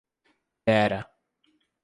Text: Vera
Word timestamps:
Vera 0.65 0.99